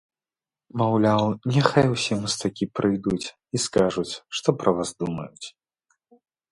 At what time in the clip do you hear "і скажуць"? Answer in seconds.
3.59-4.09